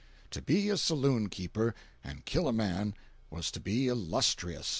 [0.31, 2.95] To be a saloon keeper and kill a man
[3.29, 4.69] was to be illustrious.